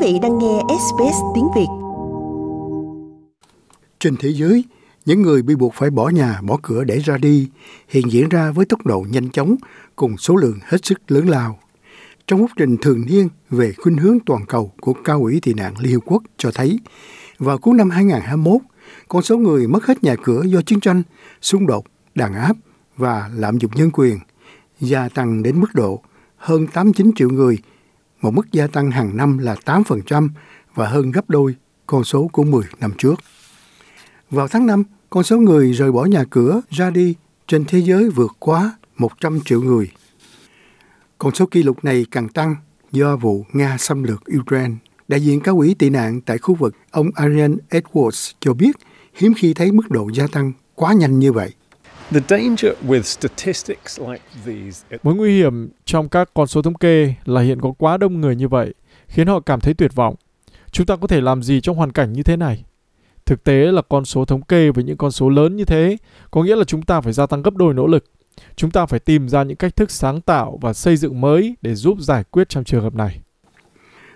vị 0.00 0.18
đang 0.22 0.38
nghe 0.38 0.60
SBS 0.68 1.16
tiếng 1.34 1.48
Việt. 1.56 1.66
Trên 4.00 4.16
thế 4.16 4.28
giới, 4.32 4.64
những 5.06 5.22
người 5.22 5.42
bị 5.42 5.54
buộc 5.54 5.74
phải 5.74 5.90
bỏ 5.90 6.08
nhà, 6.08 6.40
bỏ 6.42 6.58
cửa 6.62 6.84
để 6.84 6.98
ra 6.98 7.18
đi 7.18 7.48
hiện 7.88 8.10
diễn 8.12 8.28
ra 8.28 8.50
với 8.50 8.66
tốc 8.66 8.86
độ 8.86 9.06
nhanh 9.10 9.30
chóng 9.30 9.56
cùng 9.96 10.16
số 10.16 10.36
lượng 10.36 10.58
hết 10.64 10.84
sức 10.84 11.00
lớn 11.08 11.28
lao. 11.28 11.58
Trong 12.26 12.40
phúc 12.40 12.50
trình 12.56 12.76
thường 12.76 13.06
niên 13.06 13.28
về 13.50 13.72
khuynh 13.72 13.96
hướng 13.96 14.18
toàn 14.26 14.46
cầu 14.46 14.72
của 14.80 14.92
Cao 14.92 15.20
ủy 15.20 15.40
tị 15.42 15.54
nạn 15.54 15.74
Liên 15.78 15.92
Hợp 15.92 16.00
Quốc 16.04 16.22
cho 16.36 16.50
thấy, 16.54 16.80
vào 17.38 17.58
cuối 17.58 17.74
năm 17.74 17.90
2021, 17.90 18.60
con 19.08 19.22
số 19.22 19.38
người 19.38 19.66
mất 19.66 19.86
hết 19.86 20.04
nhà 20.04 20.16
cửa 20.22 20.42
do 20.42 20.62
chiến 20.62 20.80
tranh, 20.80 21.02
xung 21.42 21.66
đột, 21.66 21.84
đàn 22.14 22.34
áp 22.34 22.56
và 22.96 23.30
lạm 23.34 23.58
dụng 23.58 23.72
nhân 23.74 23.90
quyền 23.92 24.18
gia 24.80 25.08
tăng 25.08 25.42
đến 25.42 25.60
mức 25.60 25.74
độ 25.74 26.02
hơn 26.36 26.66
89 26.66 27.10
triệu 27.16 27.30
người, 27.30 27.58
một 28.22 28.34
mức 28.34 28.52
gia 28.52 28.66
tăng 28.66 28.90
hàng 28.90 29.16
năm 29.16 29.38
là 29.38 29.56
8% 29.64 30.28
và 30.74 30.88
hơn 30.88 31.10
gấp 31.10 31.30
đôi 31.30 31.54
con 31.86 32.04
số 32.04 32.28
của 32.32 32.44
10 32.44 32.64
năm 32.80 32.92
trước. 32.98 33.14
Vào 34.30 34.48
tháng 34.48 34.66
5, 34.66 34.84
con 35.10 35.22
số 35.22 35.38
người 35.38 35.72
rời 35.72 35.92
bỏ 35.92 36.04
nhà 36.04 36.24
cửa 36.30 36.60
ra 36.70 36.90
đi 36.90 37.14
trên 37.46 37.64
thế 37.64 37.78
giới 37.78 38.10
vượt 38.10 38.36
quá 38.38 38.76
100 38.98 39.40
triệu 39.44 39.62
người. 39.62 39.90
Con 41.18 41.34
số 41.34 41.46
kỷ 41.46 41.62
lục 41.62 41.84
này 41.84 42.06
càng 42.10 42.28
tăng 42.28 42.56
do 42.92 43.16
vụ 43.16 43.44
Nga 43.52 43.76
xâm 43.78 44.02
lược 44.02 44.22
Ukraine. 44.40 44.74
Đại 45.08 45.20
diện 45.20 45.40
cao 45.40 45.56
ủy 45.56 45.74
tị 45.78 45.90
nạn 45.90 46.20
tại 46.20 46.38
khu 46.38 46.54
vực, 46.54 46.76
ông 46.90 47.10
Arian 47.14 47.56
Edwards 47.70 48.32
cho 48.40 48.54
biết 48.54 48.76
hiếm 49.14 49.34
khi 49.36 49.54
thấy 49.54 49.72
mức 49.72 49.90
độ 49.90 50.10
gia 50.14 50.26
tăng 50.26 50.52
quá 50.74 50.92
nhanh 50.92 51.18
như 51.18 51.32
vậy. 51.32 51.52
Mối 55.02 55.14
nguy 55.14 55.36
hiểm 55.36 55.68
trong 55.84 56.08
các 56.08 56.30
con 56.34 56.46
số 56.46 56.62
thống 56.62 56.74
kê 56.74 57.14
là 57.24 57.40
hiện 57.40 57.60
có 57.60 57.72
quá 57.78 57.96
đông 57.96 58.20
người 58.20 58.36
như 58.36 58.48
vậy, 58.48 58.74
khiến 59.08 59.26
họ 59.26 59.40
cảm 59.40 59.60
thấy 59.60 59.74
tuyệt 59.74 59.94
vọng. 59.94 60.14
Chúng 60.70 60.86
ta 60.86 60.96
có 60.96 61.06
thể 61.06 61.20
làm 61.20 61.42
gì 61.42 61.60
trong 61.60 61.76
hoàn 61.76 61.92
cảnh 61.92 62.12
như 62.12 62.22
thế 62.22 62.36
này? 62.36 62.64
Thực 63.26 63.44
tế 63.44 63.54
là 63.54 63.82
con 63.88 64.04
số 64.04 64.24
thống 64.24 64.42
kê 64.42 64.70
với 64.70 64.84
những 64.84 64.96
con 64.96 65.10
số 65.10 65.28
lớn 65.28 65.56
như 65.56 65.64
thế, 65.64 65.96
có 66.30 66.42
nghĩa 66.42 66.56
là 66.56 66.64
chúng 66.64 66.82
ta 66.82 67.00
phải 67.00 67.12
gia 67.12 67.26
tăng 67.26 67.42
gấp 67.42 67.54
đôi 67.54 67.74
nỗ 67.74 67.86
lực. 67.86 68.04
Chúng 68.56 68.70
ta 68.70 68.86
phải 68.86 69.00
tìm 69.00 69.28
ra 69.28 69.42
những 69.42 69.56
cách 69.56 69.76
thức 69.76 69.90
sáng 69.90 70.20
tạo 70.20 70.58
và 70.62 70.72
xây 70.72 70.96
dựng 70.96 71.20
mới 71.20 71.54
để 71.62 71.74
giúp 71.74 72.00
giải 72.00 72.24
quyết 72.24 72.48
trong 72.48 72.64
trường 72.64 72.82
hợp 72.82 72.94
này. 72.94 73.20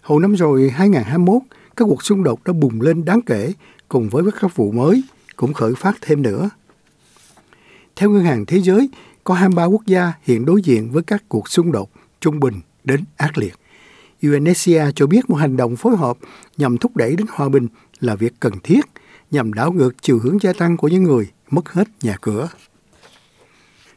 Hồi 0.03 0.20
năm 0.23 0.36
rồi 0.36 0.70
2021, 0.70 1.42
các 1.77 1.84
cuộc 1.84 2.05
xung 2.05 2.25
đột 2.25 2.45
đã 2.45 2.53
bùng 2.53 2.81
lên 2.81 3.05
đáng 3.05 3.20
kể 3.27 3.53
cùng 3.89 4.08
với 4.08 4.23
các 4.41 4.56
vụ 4.56 4.73
mới 4.73 5.03
cũng 5.36 5.53
khởi 5.53 5.73
phát 5.75 5.95
thêm 6.01 6.23
nữa. 6.23 6.51
Theo 8.05 8.10
Ngân 8.10 8.24
hàng 8.24 8.47
Thế 8.47 8.60
giới, 8.60 8.88
có 9.24 9.34
23 9.34 9.64
quốc 9.64 9.86
gia 9.86 10.12
hiện 10.22 10.44
đối 10.44 10.62
diện 10.62 10.91
với 10.91 11.02
các 11.02 11.24
cuộc 11.28 11.48
xung 11.48 11.72
đột 11.72 11.91
trung 12.20 12.41
bình 12.41 12.61
đến 12.84 13.05
ác 13.16 13.38
liệt. 13.38 13.55
UNHCR 14.22 14.91
cho 14.94 15.06
biết 15.06 15.30
một 15.30 15.36
hành 15.36 15.56
động 15.56 15.77
phối 15.77 15.96
hợp 15.96 16.16
nhằm 16.56 16.78
thúc 16.78 16.96
đẩy 16.96 17.16
đến 17.16 17.27
hòa 17.30 17.48
bình 17.48 17.69
là 18.00 18.14
việc 18.14 18.33
cần 18.41 18.52
thiết 18.62 18.80
nhằm 19.30 19.52
đảo 19.52 19.72
ngược 19.72 20.02
chiều 20.02 20.19
hướng 20.19 20.38
gia 20.42 20.52
tăng 20.52 20.77
của 20.77 20.88
những 20.88 21.02
người 21.02 21.30
mất 21.50 21.69
hết 21.69 21.88
nhà 22.02 22.16
cửa. 22.20 22.48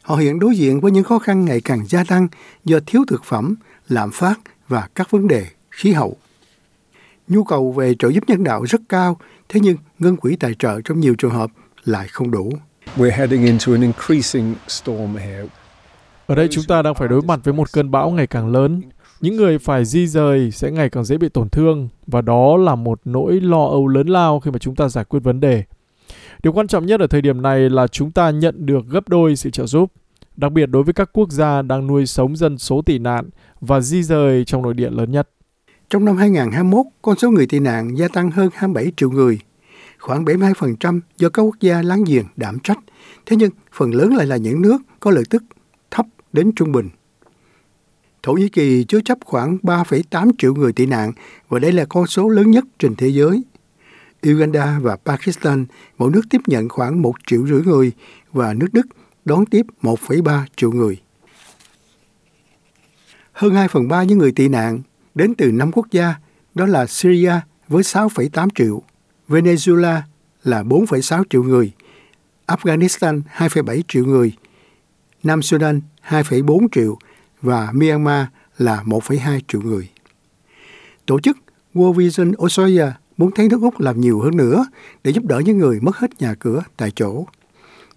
Họ 0.02 0.16
hiện 0.16 0.38
đối 0.38 0.56
diện 0.56 0.80
với 0.80 0.92
những 0.92 1.04
khó 1.04 1.18
khăn 1.18 1.44
ngày 1.44 1.60
càng 1.60 1.86
gia 1.88 2.04
tăng 2.04 2.28
do 2.64 2.78
thiếu 2.86 3.02
thực 3.08 3.24
phẩm, 3.24 3.54
lạm 3.88 4.10
phát 4.10 4.40
và 4.68 4.88
các 4.94 5.10
vấn 5.10 5.28
đề 5.28 5.46
khí 5.70 5.92
hậu. 5.92 6.16
Nhu 7.28 7.44
cầu 7.44 7.72
về 7.72 7.94
trợ 7.98 8.08
giúp 8.08 8.24
nhân 8.26 8.44
đạo 8.44 8.62
rất 8.68 8.80
cao, 8.88 9.20
thế 9.48 9.60
nhưng 9.60 9.76
ngân 9.98 10.16
quỹ 10.16 10.36
tài 10.36 10.54
trợ 10.58 10.80
trong 10.80 11.00
nhiều 11.00 11.14
trường 11.14 11.32
hợp 11.32 11.50
lại 11.84 12.08
không 12.08 12.30
đủ. 12.30 12.52
Ở 16.26 16.34
đây 16.34 16.48
chúng 16.50 16.64
ta 16.68 16.82
đang 16.82 16.94
phải 16.94 17.08
đối 17.08 17.22
mặt 17.22 17.40
với 17.44 17.54
một 17.54 17.72
cơn 17.72 17.90
bão 17.90 18.10
ngày 18.10 18.26
càng 18.26 18.52
lớn. 18.52 18.82
Những 19.20 19.36
người 19.36 19.58
phải 19.58 19.84
di 19.84 20.06
rời 20.06 20.50
sẽ 20.50 20.70
ngày 20.70 20.90
càng 20.90 21.04
dễ 21.04 21.18
bị 21.18 21.28
tổn 21.28 21.48
thương 21.48 21.88
và 22.06 22.20
đó 22.20 22.56
là 22.56 22.74
một 22.74 23.00
nỗi 23.04 23.40
lo 23.40 23.64
âu 23.64 23.88
lớn 23.88 24.06
lao 24.06 24.40
khi 24.40 24.50
mà 24.50 24.58
chúng 24.58 24.74
ta 24.74 24.88
giải 24.88 25.04
quyết 25.04 25.20
vấn 25.20 25.40
đề. 25.40 25.64
Điều 26.42 26.52
quan 26.52 26.66
trọng 26.66 26.86
nhất 26.86 27.00
ở 27.00 27.06
thời 27.06 27.22
điểm 27.22 27.42
này 27.42 27.70
là 27.70 27.86
chúng 27.86 28.10
ta 28.10 28.30
nhận 28.30 28.66
được 28.66 28.86
gấp 28.88 29.08
đôi 29.08 29.36
sự 29.36 29.50
trợ 29.50 29.66
giúp, 29.66 29.92
đặc 30.36 30.52
biệt 30.52 30.66
đối 30.66 30.82
với 30.82 30.94
các 30.94 31.10
quốc 31.12 31.30
gia 31.30 31.62
đang 31.62 31.86
nuôi 31.86 32.06
sống 32.06 32.36
dân 32.36 32.58
số 32.58 32.82
tị 32.82 32.98
nạn 32.98 33.30
và 33.60 33.80
di 33.80 34.02
rời 34.02 34.44
trong 34.44 34.62
nội 34.62 34.74
địa 34.74 34.90
lớn 34.90 35.10
nhất. 35.10 35.28
Trong 35.90 36.04
năm 36.04 36.16
2021, 36.16 36.86
con 37.02 37.18
số 37.18 37.30
người 37.30 37.46
tị 37.46 37.58
nạn 37.58 37.94
gia 37.96 38.08
tăng 38.08 38.30
hơn 38.30 38.48
27 38.54 38.92
triệu 38.96 39.10
người, 39.10 39.38
khoảng 39.98 40.24
72% 40.24 41.00
do 41.16 41.28
các 41.28 41.42
quốc 41.42 41.56
gia 41.60 41.82
láng 41.82 42.04
giềng 42.04 42.24
đảm 42.36 42.58
trách, 42.58 42.78
thế 43.26 43.36
nhưng 43.36 43.50
phần 43.72 43.94
lớn 43.94 44.16
lại 44.16 44.26
là 44.26 44.36
những 44.36 44.62
nước 44.62 44.78
có 45.00 45.10
lợi 45.10 45.24
tức 45.30 45.42
thấp 45.90 46.06
đến 46.32 46.52
trung 46.56 46.72
bình. 46.72 46.88
Thổ 48.22 48.32
Nhĩ 48.32 48.48
Kỳ 48.48 48.84
chứa 48.84 49.00
chấp 49.04 49.18
khoảng 49.24 49.58
3,8 49.62 50.30
triệu 50.38 50.54
người 50.54 50.72
tị 50.72 50.86
nạn 50.86 51.12
và 51.48 51.58
đây 51.58 51.72
là 51.72 51.84
con 51.84 52.06
số 52.06 52.28
lớn 52.28 52.50
nhất 52.50 52.64
trên 52.78 52.96
thế 52.96 53.08
giới. 53.08 53.42
Uganda 54.28 54.78
và 54.82 54.96
Pakistan 54.96 55.66
mỗi 55.98 56.10
nước 56.10 56.22
tiếp 56.30 56.40
nhận 56.46 56.68
khoảng 56.68 57.02
1 57.02 57.12
triệu 57.26 57.46
rưỡi 57.46 57.60
người 57.60 57.92
và 58.32 58.54
nước 58.54 58.66
Đức 58.72 58.86
đón 59.24 59.46
tiếp 59.46 59.66
1,3 59.82 60.44
triệu 60.56 60.72
người. 60.72 61.00
Hơn 63.32 63.54
2 63.54 63.68
phần 63.68 63.88
3 63.88 64.02
những 64.02 64.18
người 64.18 64.32
tị 64.32 64.48
nạn 64.48 64.80
đến 65.14 65.34
từ 65.34 65.52
5 65.52 65.72
quốc 65.72 65.86
gia, 65.90 66.14
đó 66.54 66.66
là 66.66 66.86
Syria 66.86 67.32
với 67.68 67.82
6,8 67.82 68.48
triệu, 68.54 68.82
Venezuela 69.28 70.02
là 70.44 70.62
4,6 70.62 71.24
triệu 71.30 71.42
người, 71.42 71.72
Afghanistan 72.46 73.20
2,7 73.36 73.82
triệu 73.88 74.04
người, 74.04 74.32
Nam 75.22 75.42
Sudan 75.42 75.80
2,4 76.08 76.68
triệu 76.72 76.98
và 77.42 77.72
Myanmar 77.72 78.26
là 78.58 78.82
1,2 78.86 79.40
triệu 79.48 79.60
người. 79.62 79.90
Tổ 81.06 81.20
chức 81.20 81.36
World 81.74 81.92
Vision 81.92 82.32
Australia 82.38 82.86
muốn 83.16 83.30
thấy 83.30 83.48
nước 83.48 83.62
Úc 83.62 83.80
làm 83.80 84.00
nhiều 84.00 84.20
hơn 84.20 84.36
nữa 84.36 84.66
để 85.04 85.10
giúp 85.10 85.24
đỡ 85.24 85.40
những 85.44 85.58
người 85.58 85.80
mất 85.80 85.96
hết 85.96 86.20
nhà 86.20 86.34
cửa 86.34 86.62
tại 86.76 86.90
chỗ. 86.90 87.26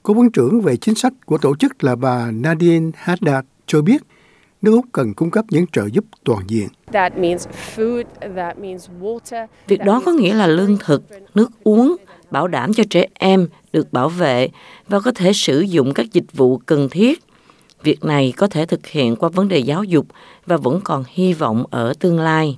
Cố 0.03 0.13
vấn 0.13 0.31
trưởng 0.31 0.61
về 0.61 0.77
chính 0.77 0.95
sách 0.95 1.13
của 1.25 1.37
tổ 1.37 1.55
chức 1.55 1.83
là 1.83 1.95
bà 1.95 2.31
Nadine 2.31 2.91
Haddad 2.95 3.45
cho 3.67 3.81
biết 3.81 4.01
nước 4.61 4.71
Úc 4.71 4.85
cần 4.91 5.13
cung 5.13 5.31
cấp 5.31 5.45
những 5.49 5.65
trợ 5.71 5.85
giúp 5.91 6.05
toàn 6.23 6.43
diện. 6.47 6.67
Việc 9.67 9.79
đó 9.85 10.01
có 10.05 10.11
nghĩa 10.11 10.33
là 10.33 10.47
lương 10.47 10.77
thực, 10.77 11.03
nước 11.35 11.51
uống, 11.63 11.95
bảo 12.31 12.47
đảm 12.47 12.73
cho 12.73 12.83
trẻ 12.89 13.05
em 13.13 13.47
được 13.73 13.93
bảo 13.93 14.09
vệ 14.09 14.49
và 14.87 14.99
có 14.99 15.11
thể 15.11 15.33
sử 15.33 15.61
dụng 15.61 15.93
các 15.93 16.13
dịch 16.13 16.33
vụ 16.33 16.57
cần 16.57 16.89
thiết. 16.89 17.19
Việc 17.83 18.03
này 18.03 18.33
có 18.37 18.47
thể 18.47 18.65
thực 18.65 18.87
hiện 18.87 19.15
qua 19.15 19.29
vấn 19.29 19.47
đề 19.47 19.59
giáo 19.59 19.83
dục 19.83 20.05
và 20.45 20.57
vẫn 20.57 20.81
còn 20.83 21.03
hy 21.07 21.33
vọng 21.33 21.65
ở 21.71 21.93
tương 21.99 22.19
lai. 22.19 22.57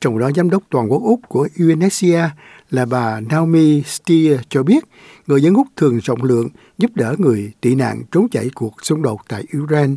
Trong 0.00 0.18
đó, 0.18 0.30
Giám 0.36 0.50
đốc 0.50 0.62
Toàn 0.70 0.92
quốc 0.92 1.02
Úc 1.02 1.20
của 1.28 1.48
UNHCR 1.60 2.32
là 2.70 2.86
bà 2.86 3.20
Naomi 3.20 3.82
Steer 3.82 4.40
cho 4.48 4.62
biết 4.62 4.84
người 5.26 5.42
dân 5.42 5.54
Úc 5.54 5.66
thường 5.76 5.98
rộng 5.98 6.22
lượng 6.22 6.48
giúp 6.78 6.90
đỡ 6.94 7.14
người 7.18 7.52
tị 7.60 7.74
nạn 7.74 8.02
trốn 8.12 8.28
chạy 8.28 8.50
cuộc 8.54 8.84
xung 8.84 9.02
đột 9.02 9.20
tại 9.28 9.44
Ukraine. 9.62 9.94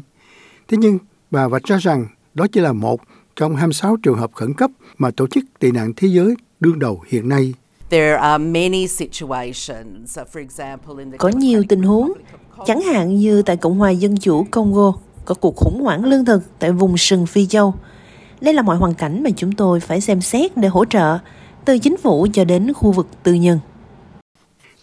Thế 0.68 0.78
nhưng 0.78 0.98
bà 1.31 1.47
và 1.47 1.59
cho 1.64 1.78
rằng 1.78 2.08
đó 2.34 2.47
chỉ 2.52 2.62
là 2.62 2.74
một 2.74 3.02
trong 3.36 3.56
26 3.56 3.97
trường 4.03 4.18
hợp 4.18 4.31
khẩn 4.34 4.53
cấp 4.53 4.72
mà 4.97 5.12
Tổ 5.12 5.28
chức 5.28 5.44
Tị 5.59 5.72
nạn 5.72 5.94
Thế 5.96 6.08
giới 6.08 6.36
đương 6.59 6.80
đầu 6.80 7.03
hiện 7.08 7.30
nay. 7.30 7.53
Có 11.18 11.30
nhiều 11.30 11.64
tình 11.69 11.84
huống, 11.84 12.14
chẳng 12.66 12.81
hạn 12.81 13.16
như 13.16 13.42
tại 13.42 13.58
Cộng 13.58 13.80
hòa 13.80 13.90
Dân 13.90 14.18
chủ 14.18 14.44
Congo, 14.52 14.94
có 15.25 15.36
cuộc 15.36 15.56
khủng 15.56 15.81
hoảng 15.84 16.06
lương 16.06 16.25
thực 16.25 16.44
tại 16.59 16.72
vùng 16.72 16.97
sừng 16.97 17.25
Phi 17.25 17.46
Châu. 17.46 17.74
Đây 18.42 18.53
là 18.53 18.62
mọi 18.62 18.78
hoàn 18.78 18.94
cảnh 18.94 19.24
mà 19.24 19.30
chúng 19.38 19.52
tôi 19.52 19.80
phải 19.80 20.02
xem 20.02 20.22
xét 20.22 20.58
để 20.58 20.68
hỗ 20.68 20.86
trợ, 20.86 21.18
từ 21.66 21.78
chính 21.78 21.98
phủ 21.98 22.28
cho 22.34 22.46
đến 22.46 22.74
khu 22.74 22.92
vực 22.92 23.08
tư 23.24 23.34
nhân. 23.34 23.59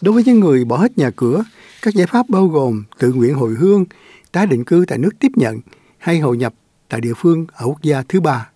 Đối 0.01 0.13
với 0.13 0.23
những 0.23 0.39
người 0.39 0.65
bỏ 0.65 0.77
hết 0.77 0.97
nhà 0.97 1.09
cửa, 1.15 1.43
các 1.81 1.93
giải 1.93 2.07
pháp 2.07 2.29
bao 2.29 2.47
gồm 2.47 2.83
tự 2.99 3.13
nguyện 3.13 3.33
hồi 3.33 3.55
hương, 3.59 3.85
tái 4.31 4.47
định 4.47 4.65
cư 4.65 4.85
tại 4.87 4.97
nước 4.97 5.11
tiếp 5.19 5.31
nhận 5.35 5.59
hay 5.99 6.19
hội 6.19 6.37
nhập 6.37 6.53
tại 6.89 7.01
địa 7.01 7.13
phương 7.17 7.45
ở 7.53 7.65
quốc 7.65 7.81
gia 7.81 8.03
thứ 8.09 8.21
ba. 8.21 8.49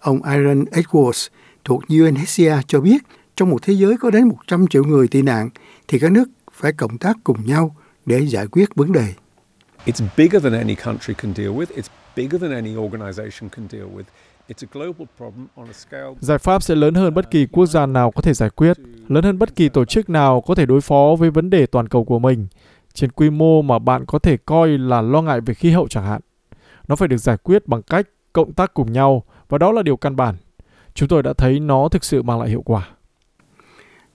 Ông 0.00 0.22
Aaron 0.22 0.64
Edwards 0.64 1.28
thuộc 1.64 1.82
UNHCR 1.88 2.66
cho 2.66 2.80
biết 2.80 3.02
trong 3.36 3.50
một 3.50 3.58
thế 3.62 3.74
giới 3.74 3.96
có 3.96 4.10
đến 4.10 4.28
100 4.28 4.66
triệu 4.66 4.84
người 4.84 5.08
tị 5.08 5.22
nạn 5.22 5.50
thì 5.88 5.98
các 5.98 6.12
nước 6.12 6.28
phải 6.52 6.72
cộng 6.72 6.98
tác 6.98 7.16
cùng 7.24 7.46
nhau 7.46 7.76
để 8.06 8.18
giải 8.18 8.46
quyết 8.46 8.74
vấn 8.74 8.92
đề. 8.92 9.14
It's 9.86 10.06
bigger 10.16 10.42
than 10.42 10.52
any 10.52 10.74
country 10.74 11.14
can 11.14 11.34
deal 11.36 11.50
with. 11.50 11.66
It's 11.66 11.88
bigger 12.16 12.42
than 12.42 12.50
any 12.50 12.74
organization 12.76 13.48
can 13.48 13.68
deal 13.70 13.86
with. 13.96 14.04
Giải 16.20 16.38
pháp 16.38 16.62
sẽ 16.62 16.74
lớn 16.74 16.94
hơn 16.94 17.14
bất 17.14 17.30
kỳ 17.30 17.46
quốc 17.46 17.66
gia 17.66 17.86
nào 17.86 18.10
có 18.10 18.22
thể 18.22 18.34
giải 18.34 18.50
quyết, 18.50 18.76
lớn 19.08 19.24
hơn 19.24 19.38
bất 19.38 19.56
kỳ 19.56 19.68
tổ 19.68 19.84
chức 19.84 20.10
nào 20.10 20.40
có 20.40 20.54
thể 20.54 20.66
đối 20.66 20.80
phó 20.80 21.16
với 21.18 21.30
vấn 21.30 21.50
đề 21.50 21.66
toàn 21.66 21.88
cầu 21.88 22.04
của 22.04 22.18
mình, 22.18 22.46
trên 22.94 23.12
quy 23.12 23.30
mô 23.30 23.62
mà 23.62 23.78
bạn 23.78 24.04
có 24.06 24.18
thể 24.18 24.36
coi 24.36 24.68
là 24.68 25.00
lo 25.00 25.22
ngại 25.22 25.40
về 25.40 25.54
khí 25.54 25.70
hậu 25.70 25.88
chẳng 25.88 26.04
hạn. 26.04 26.20
Nó 26.88 26.96
phải 26.96 27.08
được 27.08 27.16
giải 27.16 27.36
quyết 27.36 27.68
bằng 27.68 27.82
cách 27.82 28.08
cộng 28.32 28.52
tác 28.52 28.74
cùng 28.74 28.92
nhau 28.92 29.22
và 29.48 29.58
đó 29.58 29.72
là 29.72 29.82
điều 29.82 29.96
căn 29.96 30.16
bản. 30.16 30.36
Chúng 30.94 31.08
tôi 31.08 31.22
đã 31.22 31.32
thấy 31.32 31.60
nó 31.60 31.88
thực 31.88 32.04
sự 32.04 32.22
mang 32.22 32.40
lại 32.40 32.48
hiệu 32.48 32.62
quả. 32.62 32.88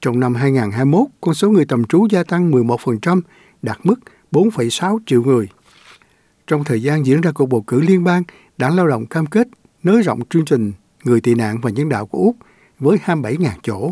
Trong 0.01 0.19
năm 0.19 0.36
2021, 0.36 1.07
con 1.21 1.36
số 1.36 1.50
người 1.50 1.66
tầm 1.66 1.83
trú 1.83 2.07
gia 2.10 2.24
tăng 2.24 2.51
11%, 2.51 3.21
đạt 3.62 3.77
mức 3.83 3.95
4,6 4.31 5.00
triệu 5.06 5.24
người. 5.24 5.48
Trong 6.48 6.63
thời 6.63 6.81
gian 6.81 7.06
diễn 7.06 7.21
ra 7.21 7.31
cuộc 7.31 7.45
bầu 7.45 7.62
cử 7.68 7.81
liên 7.81 8.04
bang, 8.04 8.24
Đảng 8.57 8.75
Lao 8.75 8.88
động 8.88 9.06
cam 9.06 9.25
kết 9.25 9.48
nới 9.83 10.01
rộng 10.01 10.19
chương 10.30 10.45
trình 10.45 10.71
người 11.04 11.21
tị 11.21 11.36
nạn 11.36 11.57
và 11.62 11.69
nhân 11.69 11.89
đạo 11.89 12.06
của 12.06 12.18
Úc 12.18 12.36
với 12.80 12.98
27.000 13.06 13.50
chỗ. 13.63 13.92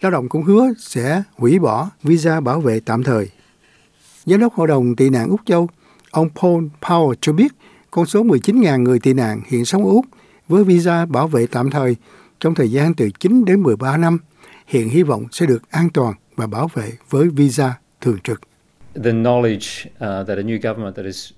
Lao 0.00 0.10
động 0.10 0.28
cũng 0.28 0.42
hứa 0.42 0.72
sẽ 0.78 1.22
hủy 1.36 1.58
bỏ 1.58 1.90
visa 2.02 2.40
bảo 2.40 2.60
vệ 2.60 2.80
tạm 2.80 3.02
thời. 3.02 3.30
Giám 4.24 4.40
đốc 4.40 4.54
Hội 4.54 4.68
đồng 4.68 4.96
tị 4.96 5.10
nạn 5.10 5.28
Úc 5.28 5.40
Châu, 5.46 5.68
ông 6.10 6.28
Paul 6.42 6.64
Powell 6.80 7.14
cho 7.20 7.32
biết 7.32 7.52
con 7.94 8.06
số 8.06 8.24
19.000 8.24 8.82
người 8.82 8.98
tị 8.98 9.12
nạn 9.12 9.42
hiện 9.46 9.64
sống 9.64 9.84
ở 9.84 9.90
Úc 9.90 10.06
với 10.48 10.64
visa 10.64 11.06
bảo 11.06 11.28
vệ 11.28 11.46
tạm 11.46 11.70
thời 11.70 11.96
trong 12.40 12.54
thời 12.54 12.70
gian 12.70 12.94
từ 12.94 13.10
9 13.20 13.44
đến 13.44 13.62
13 13.62 13.96
năm 13.96 14.18
hiện 14.66 14.88
hy 14.88 15.02
vọng 15.02 15.24
sẽ 15.32 15.46
được 15.46 15.70
an 15.70 15.88
toàn 15.94 16.14
và 16.36 16.46
bảo 16.46 16.70
vệ 16.74 16.92
với 17.10 17.28
visa 17.28 17.74
thường 18.00 18.18
trực. 18.24 18.40
The 18.94 19.12
knowledge 19.12 19.86
uh, 19.86 20.26
that 20.26 20.38
a 20.38 20.42
new 20.42 20.58
government 20.62 20.96
that 20.96 21.04
is 21.04 21.32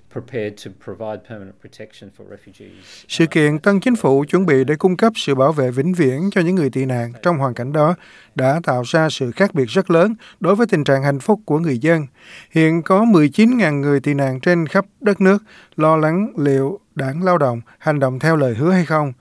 sự 3.08 3.26
kiện 3.26 3.58
tân 3.58 3.80
chính 3.80 3.96
phủ 3.96 4.24
chuẩn 4.24 4.46
bị 4.46 4.64
để 4.64 4.74
cung 4.76 4.96
cấp 4.96 5.12
sự 5.16 5.34
bảo 5.34 5.52
vệ 5.52 5.70
vĩnh 5.70 5.92
viễn 5.92 6.30
cho 6.30 6.40
những 6.40 6.54
người 6.54 6.70
tị 6.70 6.84
nạn 6.84 7.12
trong 7.22 7.38
hoàn 7.38 7.54
cảnh 7.54 7.72
đó 7.72 7.94
đã 8.34 8.60
tạo 8.64 8.82
ra 8.86 9.08
sự 9.10 9.30
khác 9.30 9.54
biệt 9.54 9.64
rất 9.68 9.90
lớn 9.90 10.14
đối 10.40 10.54
với 10.54 10.66
tình 10.66 10.84
trạng 10.84 11.02
hạnh 11.02 11.20
phúc 11.20 11.40
của 11.44 11.58
người 11.58 11.78
dân. 11.78 12.06
Hiện 12.50 12.82
có 12.82 13.00
19.000 13.04 13.80
người 13.80 14.00
tị 14.00 14.14
nạn 14.14 14.40
trên 14.40 14.66
khắp 14.66 14.86
đất 15.00 15.20
nước 15.20 15.42
lo 15.76 15.96
lắng 15.96 16.32
liệu 16.36 16.80
đảng 16.94 17.22
lao 17.22 17.38
động 17.38 17.60
hành 17.78 18.00
động 18.00 18.18
theo 18.18 18.36
lời 18.36 18.54
hứa 18.54 18.70
hay 18.70 18.84
không. 18.84 19.12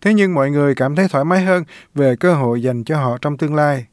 Thế 0.00 0.14
nhưng 0.14 0.34
mọi 0.34 0.50
người 0.50 0.74
cảm 0.74 0.96
thấy 0.96 1.08
thoải 1.08 1.24
mái 1.24 1.44
hơn 1.44 1.64
về 1.94 2.16
cơ 2.16 2.34
hội 2.34 2.62
dành 2.62 2.84
cho 2.84 2.96
họ 2.96 3.18
trong 3.20 3.36
tương 3.36 3.54
lai. 3.54 3.86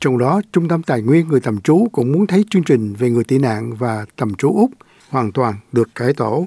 Trong 0.00 0.18
đó, 0.18 0.40
Trung 0.52 0.68
tâm 0.68 0.82
Tài 0.82 1.02
nguyên 1.02 1.28
người 1.28 1.40
tạm 1.40 1.60
trú 1.60 1.88
cũng 1.92 2.12
muốn 2.12 2.26
thấy 2.26 2.44
chương 2.50 2.62
trình 2.62 2.94
về 2.98 3.10
người 3.10 3.24
tị 3.24 3.38
nạn 3.38 3.74
và 3.74 4.06
tạm 4.16 4.34
trú 4.34 4.52
Úc 4.56 4.70
hoàn 5.08 5.32
toàn 5.32 5.54
được 5.72 5.88
cải 5.94 6.12
tổ. 6.12 6.46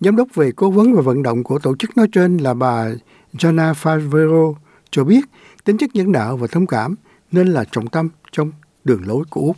Giám 0.00 0.16
đốc 0.16 0.28
về 0.34 0.52
cố 0.56 0.70
vấn 0.70 0.94
và 0.94 1.02
vận 1.02 1.22
động 1.22 1.44
của 1.44 1.58
tổ 1.58 1.76
chức 1.76 1.96
nói 1.96 2.08
trên 2.12 2.36
là 2.36 2.54
bà 2.54 2.88
Jana 3.32 3.72
Favero 3.72 4.54
cho 4.90 5.04
biết 5.04 5.24
tính 5.64 5.78
chất 5.78 5.90
nhân 5.94 6.12
đạo 6.12 6.36
và 6.36 6.46
thông 6.46 6.66
cảm 6.66 6.94
nên 7.32 7.48
là 7.48 7.64
trọng 7.64 7.88
tâm 7.88 8.08
trong 8.32 8.52
đường 8.84 9.02
lối 9.06 9.24
của 9.30 9.40
Úc. 9.40 9.56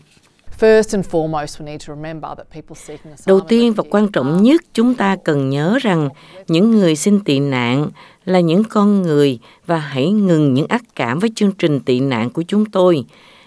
Đầu 3.27 3.41
tiên 3.41 3.73
và 3.73 3.85
quan 3.91 4.09
trọng 4.13 4.43
nhất, 4.43 4.61
chúng 4.75 4.95
ta 4.95 5.17
cần 5.25 5.51
nhớ 5.51 5.79
rằng 5.83 6.09
những 6.49 6.71
người 6.71 6.97
xin 6.97 7.21
tị 7.21 7.41
nạn 7.41 7.89
là 8.25 8.41
những 8.41 8.65
con 8.65 9.03
người 9.03 9.39
và 9.67 9.79
hãy 9.79 10.11
ngừng 10.11 10.55
những 10.55 10.67
ác 10.67 10.83
cảm 10.97 11.19
với 11.19 11.31
chương 11.35 11.53
trình 11.53 11.81
tị 11.81 12.01
nạn 12.01 12.31
của 12.31 12.43
chúng 12.43 12.65
tôi. 12.65 13.05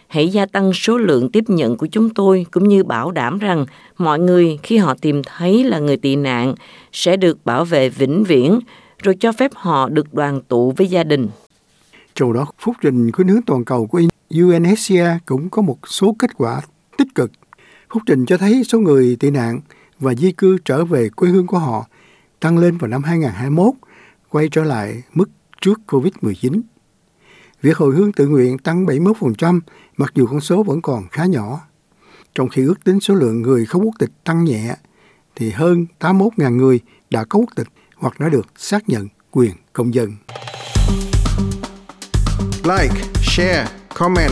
Hãy 0.08 0.30
gia 0.30 0.46
tăng 0.46 0.74
số 0.74 0.98
lượng 0.98 1.32
tiếp 1.32 1.44
nhận 1.48 1.78
của 1.78 1.88
chúng 1.88 2.10
tôi 2.10 2.46
cũng 2.52 2.70
như 2.70 2.84
bảo 2.84 3.12
đảm 3.12 3.40
rằng 3.40 3.66
mọi 3.98 4.20
người 4.20 4.60
khi 4.64 4.78
họ 4.78 4.94
tìm 5.02 5.22
thấy 5.26 5.64
là 5.64 5.80
người 5.80 5.98
tị 5.98 6.16
nạn 6.16 6.56
sẽ 6.92 7.18
được 7.18 7.46
bảo 7.46 7.66
vệ 7.66 7.90
vĩnh 7.90 8.24
viễn 8.24 8.60
rồi 9.04 9.16
cho 9.20 9.32
phép 9.32 9.52
họ 9.56 9.90
được 9.90 10.14
đoàn 10.14 10.42
tụ 10.42 10.74
với 10.78 10.88
gia 10.88 11.04
đình. 11.04 11.28
Trong 12.16 12.34
đó, 12.34 12.46
phúc 12.60 12.76
trình 12.82 13.12
khuyến 13.12 13.28
hướng 13.28 13.42
toàn 13.42 13.66
cầu 13.66 13.88
của 13.88 14.02
UNHCR 14.30 15.24
cũng 15.26 15.50
có 15.50 15.62
một 15.62 15.78
số 15.88 16.16
kết 16.20 16.38
quả 16.38 16.62
tích 16.98 17.16
cực. 17.16 17.32
Phúc 17.94 18.04
trình 18.06 18.26
cho 18.26 18.38
thấy 18.38 18.64
số 18.64 18.80
người 18.80 19.18
tị 19.20 19.32
nạn 19.32 19.62
và 20.00 20.14
di 20.14 20.32
cư 20.32 20.58
trở 20.66 20.86
về 20.86 21.10
quê 21.10 21.30
hương 21.30 21.48
của 21.48 21.60
họ 21.60 21.88
tăng 22.40 22.58
lên 22.58 22.78
vào 22.78 22.88
năm 22.88 23.04
2021, 23.04 23.74
quay 24.30 24.50
trở 24.52 24.64
lại 24.64 25.04
mức 25.14 25.30
trước 25.62 25.80
COVID-19. 25.88 26.62
Việc 27.62 27.78
hồi 27.78 27.96
hương 27.96 28.12
tự 28.12 28.28
nguyện 28.28 28.58
tăng 28.58 28.86
71%, 28.86 29.60
mặc 29.98 30.12
dù 30.16 30.28
con 30.28 30.42
số 30.42 30.64
vẫn 30.64 30.82
còn 30.82 31.08
khá 31.12 31.26
nhỏ. 31.26 31.62
Trong 32.36 32.50
khi 32.50 32.66
ước 32.66 32.84
tính 32.84 33.00
số 33.00 33.14
lượng 33.14 33.42
người 33.42 33.66
không 33.66 33.86
quốc 33.86 33.96
tịch 34.00 34.12
tăng 34.24 34.44
nhẹ, 34.44 34.76
thì 35.36 35.50
hơn 35.52 35.86
81.000 36.00 36.56
người 36.56 36.80
đã 37.10 37.24
có 37.24 37.40
quốc 37.40 37.50
tịch 37.56 37.68
hoặc 37.96 38.20
đã 38.20 38.30
được 38.30 38.48
xác 38.56 38.90
nhận 38.90 39.08
quyền 39.32 39.52
công 39.74 39.94
dân. 39.94 40.16
Like, 42.64 43.02
share, 43.22 43.68
comment. 43.94 44.32